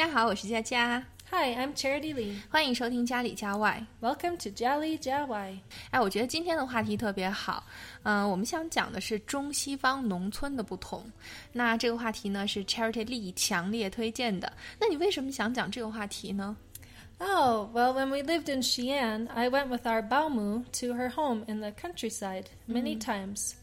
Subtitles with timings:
[0.00, 1.02] 大家好，我是佳佳。
[1.30, 2.36] Hi, I'm Charity Lee.
[2.48, 3.84] 欢迎收听家里家外。
[4.00, 5.58] Welcome to Jali Jawai.
[5.90, 7.64] 哎，我觉得今天的话题特别好。
[8.04, 11.04] 嗯、我们想讲的是中西方农村的不同。
[11.52, 14.52] 那这个话题呢是 Charity Lee 强烈推荐的。
[14.78, 16.56] 那你为什么想讲这个话题呢？
[17.18, 21.44] Oh, well, when we lived in Xi'an, I went with our Baomu to her home
[21.48, 23.54] in the countryside many times.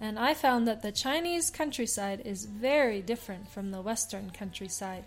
[0.00, 5.06] And I found that the Chinese countryside is very different from the Western countryside.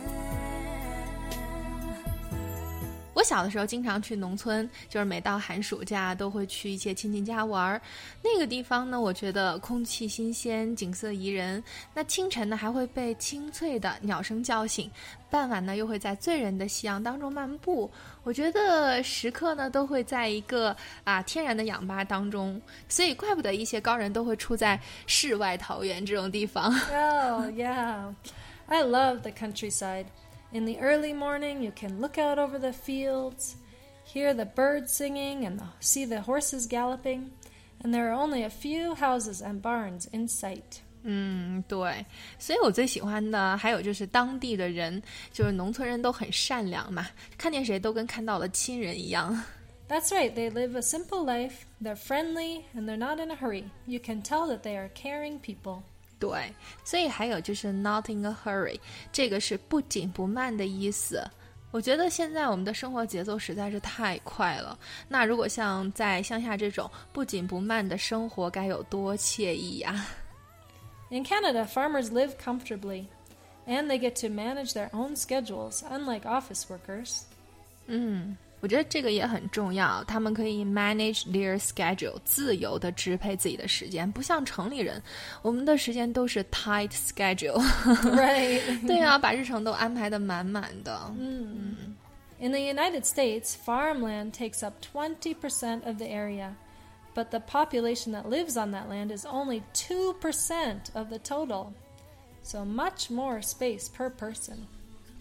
[3.21, 7.79] 我小的时候经常去农村，就是每到寒暑假都会去一些亲戚家玩儿。
[8.23, 11.63] 那个地方呢，我觉得空气新鲜，景色宜人。
[11.93, 14.89] 那清晨呢，还会被清脆的鸟声叫醒；
[15.29, 17.87] 傍晚呢，又会在醉人的夕阳当中漫步。
[18.23, 22.59] 我觉得时刻呢，都会在一个啊天然的氧吧当中。
[22.89, 26.73] 所以，怪不得一些高人都会出在世外桃源这种地方。
[26.73, 28.15] Oh, yeah.
[28.65, 30.05] I love the countryside.
[30.52, 33.56] In the early morning, you can look out over the fields,
[34.04, 37.30] hear the birds singing, and the, see the horses galloping.
[37.82, 40.80] And there are only a few houses and barns in sight.
[41.08, 42.04] 嗯，对，
[42.38, 45.00] 所以我最喜欢的还有就是当地的人，
[45.32, 47.06] 就是农村人都很善良嘛，
[47.38, 49.40] 看见谁都跟看到了亲人一样。
[49.88, 53.70] That's right, they live a simple life, they're friendly, and they're not in a hurry.
[53.86, 55.82] You can tell that they are caring people.
[56.20, 56.52] 对，
[56.84, 58.78] 所以还有就是 not in a hurry，
[59.12, 61.22] 这个是不紧不慢的意思。
[61.72, 64.78] 我觉得现在我们的生活节奏实在是太快了。
[65.08, 70.06] 那如果像在乡下这种不紧不慢的生活，该有多惬意呀！
[71.10, 73.06] In Canada, farmers live comfortably,
[73.66, 77.20] and they get to manage their own schedules, unlike office workers.
[77.86, 85.00] 嗯， 我觉得这个也很重要，他们可以 manage their schedule，自由的支配自己的时间，不像城里人，
[85.42, 87.60] 我们的时间都是 tight schedule。
[88.16, 88.86] right.
[88.86, 91.12] 对啊，把日程都安排的满满的。
[92.38, 96.54] In the United States, farmland takes up 20% of the area,
[97.14, 101.72] but the population that lives on that land is only 2% of the total.
[102.42, 104.66] So much more space per person.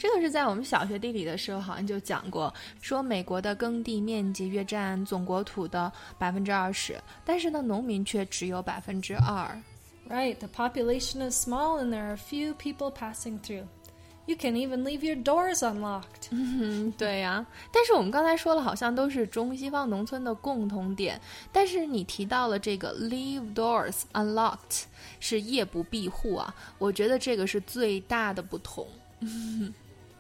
[0.01, 9.47] 这个是在我们小学地理的时候好像就讲过，说美国的耕地面积约占总国土的百分之二十，但是呢，农民却只有百分之二。
[10.09, 13.67] Right, the population is small and there are few people passing through.
[14.25, 16.31] You can even leave your doors unlocked.
[16.31, 21.21] 嗯，对呀、但是我们刚才说了，好像都是中西方农村的共同点。
[21.53, 24.85] 但是你提到了这个 leave doors unlocked
[25.19, 28.87] 是夜不闭户啊，我觉得这个是最大的不同。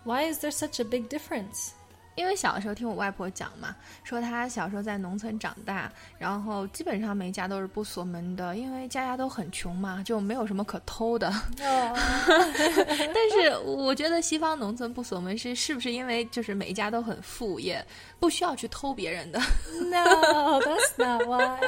[0.04, 1.72] Why is there such a big difference?
[2.16, 3.76] 因为小的时候听我外婆讲嘛，
[4.06, 11.28] 说她小时候在农村长大，然后基本上每家都是不锁门的，因为家家都很穷嘛，就没有什么可偷的。
[11.28, 11.98] Oh,
[13.14, 17.86] 但是我觉得西方农村不锁门是是不是因为就是每一家都很富，也
[18.18, 19.40] 不需要去偷别人的？
[19.82, 21.60] no, that's not why.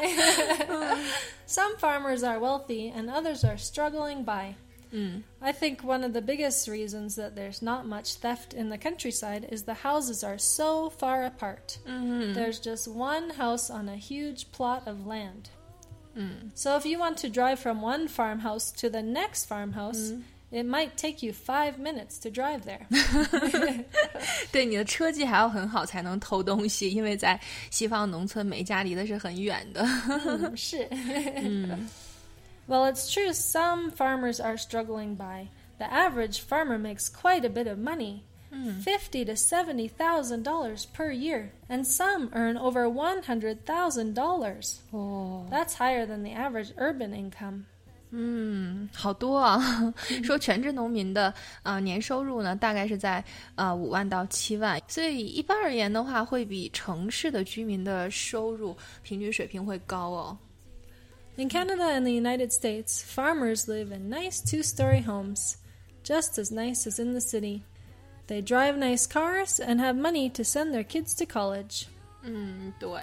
[1.45, 4.56] Some farmers are wealthy and others are struggling by.
[4.91, 8.78] 嗯 I think one of the biggest reasons that there's not much theft in the
[8.78, 11.79] countryside is the houses are so far apart.
[11.85, 15.50] 嗯 There's just one house on a huge plot of land.
[16.16, 20.13] 嗯 So if you want to drive from one farmhouse to the next farmhouse,
[20.50, 22.88] it might take you five minutes to drive there.
[24.53, 27.38] 对，你的车技还要很好才能偷东西，因为在
[27.69, 29.84] 西方农村每一家离的是很远的。
[30.56, 30.88] Shit.
[30.91, 31.88] 嗯
[32.68, 35.47] Well, it's true some farmers are struggling by.
[35.79, 38.24] The average farmer makes quite a bit of money.
[38.81, 44.80] Fifty to seventy thousand dollars per year, and some earn over one hundred thousand dollars.
[44.92, 47.65] 哦， That's higher than the average urban income.
[48.12, 49.94] 嗯，好多啊！
[50.24, 51.25] 说全职农民的
[51.62, 53.24] 啊、呃年收入呢，大概是在
[53.56, 60.38] 呃五万到七万，所以一般而言的话，会比城市的居民的收入平均水平会高哦。
[61.38, 65.57] In Canada and the United States, farmers live in nice two story homes,
[66.04, 67.63] just as nice as in the city.
[68.27, 71.88] They drive nice cars and have money to send their kids to college.
[72.24, 73.00] 嗯，对，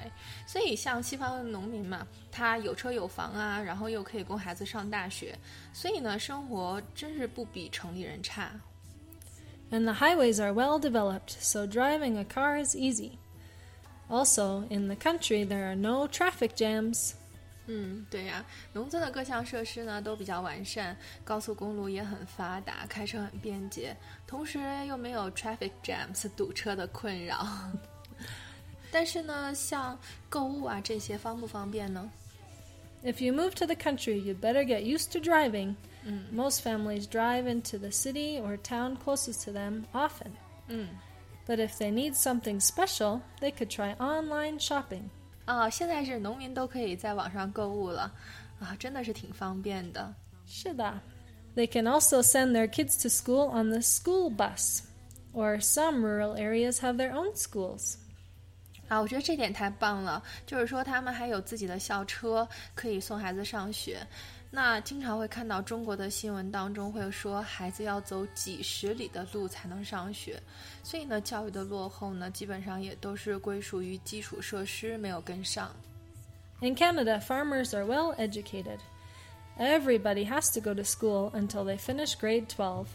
[0.47, 5.39] 所以像西方的农民嘛，他有车有房啊，然后又可以供孩子上大学，
[5.73, 8.51] 所以呢，生活真是不比城里人差。
[9.71, 13.13] And the highways are well developed, so driving a car is easy.
[14.11, 17.15] Also, in the country, there are no traffic jams.
[17.69, 23.97] 嗯，对呀，农村的各项设施呢都比较完善，高速公路也很发达，开车很便捷，
[24.27, 27.47] 同时又没有 traffic jams 堵车的困扰。
[28.93, 29.99] 但是呢，像
[30.29, 32.11] 购物啊这些方不方便呢？
[33.03, 35.77] If you move to the country, you'd better get used to driving.
[36.07, 36.33] Mm.
[36.33, 40.33] Most families drive into the city or town closest to them often.
[40.69, 40.89] Mm.
[41.47, 45.11] But if they need something special, they could try online shopping.
[45.50, 48.14] 啊，现在是农民都可以在网上购物了，
[48.60, 50.14] 啊，真的是挺方便的。
[50.46, 51.02] 是的。
[51.56, 54.82] They can also send their kids to school on the school bus,
[55.34, 57.96] or some rural areas have their own schools.
[58.90, 64.06] 啊，我觉得这点太棒了，就是说他们还有自己的校车可以送孩子上学。
[64.51, 70.41] 那经常会看到中国的新闻当中会说，孩子要走几十里的路才能上学，
[70.85, 75.71] 所以呢，教育的落后呢，基本上也都是归属于基础设施没有跟上。
[76.61, 78.79] In Canada, farmers are well educated.
[79.59, 82.87] Everybody has to go to school until they finish grade 12,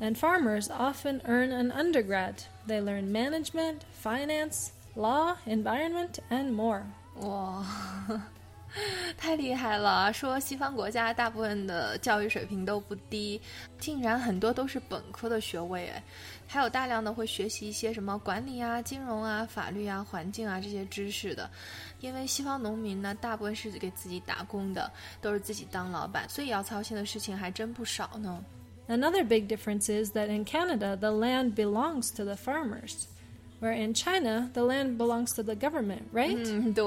[0.00, 2.34] and farmers often earn an undergrad.
[2.66, 6.82] They learn management, finance, law, environment, and more.
[7.20, 7.64] 哇。
[9.17, 10.11] 太厉害了！
[10.13, 13.39] 说西方国家大部分的教育水平都不低，
[13.77, 16.03] 竟然很多都是本科的学位，哎，
[16.47, 21.49] 还有大量的会学习一些什么管理啊、金融啊、法律啊、环境啊这些知识的。
[21.99, 24.89] 因为西方农民呢，大部分是给自己打工的，
[25.21, 28.43] 都是自己当老板，所以要操心的事情还真不少呢。
[28.87, 33.05] Another big difference is that in Canada, the land belongs to the farmers.
[33.60, 36.36] Where in China, the land belongs to the government, right?
[36.36, 36.84] 嗯，对，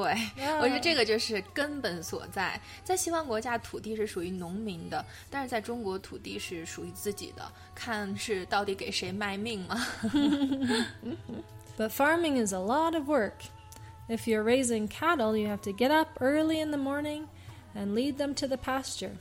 [0.62, 2.62] 我觉得这个就是根本所在。
[2.84, 9.84] 在西方国家，土地是属于农民的，但是在中国，土地是属于自己的，看是到底给谁卖命嘛。
[11.76, 13.50] But farming is a lot of work.
[14.08, 17.24] If you're raising cattle, you have to get up early in the morning
[17.74, 19.14] and lead them to the pasture.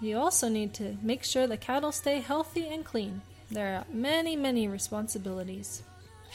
[0.00, 3.22] You also need to make sure the cattle stay healthy and clean.
[3.50, 5.82] There are many, many responsibilities.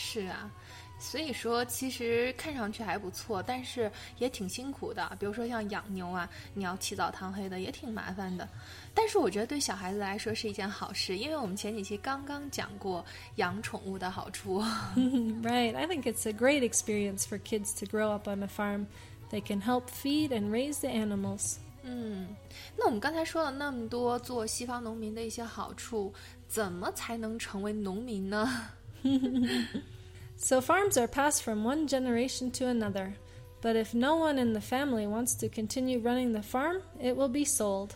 [0.02, 0.50] 是啊，
[0.98, 5.14] 所以说其实看上去还不错，但是也挺辛苦的。
[5.20, 8.48] 比如说像养牛啊，你要起早贪黑的，也挺麻烦的。
[8.94, 13.04] 但是我觉得对小孩子来说是一件好事，因为我们前几期刚刚讲过
[13.36, 14.60] 养宠物的好处。
[15.44, 18.86] right, I think it's a great experience for kids to grow up on a farm.
[19.30, 21.56] They can help feed and raise the animals.
[21.82, 22.34] 嗯，
[22.76, 26.12] 那我们刚才说了那么多做西方农民的一些好处，
[26.48, 28.68] 怎么才能成为农民呢
[30.37, 33.13] ？so farms are passed from one generation to another,
[33.61, 37.29] but if no one in the family wants to continue running the farm, it will
[37.29, 37.91] be sold.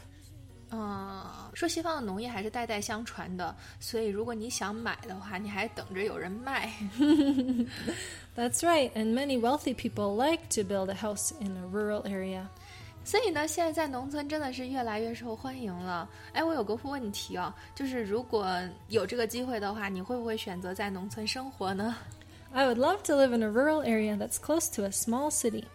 [0.72, 6.72] 啊、uh,，说西方的农业还是代代相传的，所以如果你想买的话，你还等着有人卖。
[8.36, 12.50] That's right, and many wealthy people like to build a house in a rural area.
[13.04, 16.08] 所以呢，现在在农村真的是越来越受欢迎了。
[16.34, 18.48] 哎，我有个问题哦，就是如果
[18.90, 21.96] 有这个机会的话，你会不会选择在农村生活呢？
[22.52, 25.66] I would love to live in a rural area that's close to a small city.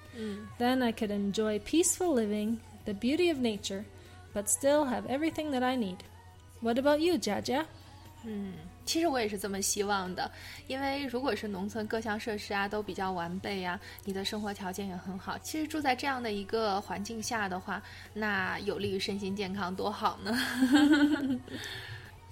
[0.59, 3.85] Then I could enjoy peaceful living, the beauty of nature,
[4.33, 5.99] but still have everything that I need.
[6.61, 7.65] What about you, Jaja?
[8.25, 8.55] 嗯，
[8.90, 10.32] 其实我也是这么希望的，
[10.66, 17.80] 因为如果是农村各项设施啊都比较完备呀、啊，你的生活条件也很好，其实住在这样的一个环境下的话，
[18.16, 20.36] 那有利于身心健康，多好呢！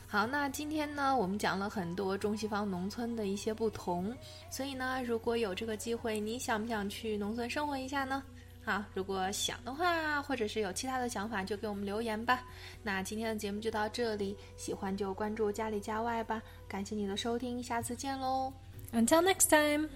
[0.10, 4.12] 好，那今天呢，我们讲了很多中西方农村的一些不同，
[4.50, 8.24] 所以呢，如果有这个机会，你想不想去农村生活一下呢？
[8.68, 12.44] 好，如果想的话，或者是有其他的想法，就给我们留言吧。
[12.84, 16.44] 那今天的节目就到这里，喜欢就关注家里家外吧。
[16.68, 18.52] 感谢你的收听，下次见喽
[18.92, 19.88] ！Until next time.